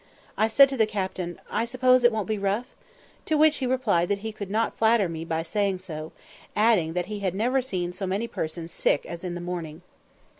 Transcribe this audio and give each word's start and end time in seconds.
I 0.35 0.47
said 0.47 0.67
to 0.69 0.77
the 0.77 0.87
captain, 0.87 1.39
"I 1.47 1.63
suppose 1.63 2.03
it 2.03 2.11
won't 2.11 2.27
be 2.27 2.39
rough?" 2.39 2.65
to 3.27 3.37
which 3.37 3.57
he 3.57 3.67
replied 3.67 4.09
that 4.09 4.17
he 4.25 4.31
could 4.31 4.49
not 4.49 4.75
flatter 4.75 5.07
me 5.07 5.23
by 5.25 5.43
saying 5.43 5.77
so, 5.77 6.11
adding 6.55 6.93
that 6.93 7.05
he 7.05 7.19
had 7.19 7.35
never 7.35 7.61
seen 7.61 7.93
so 7.93 8.07
many 8.07 8.27
persons 8.27 8.71
sick 8.71 9.05
as 9.05 9.23
in 9.23 9.35
the 9.35 9.39
morning. 9.41 9.83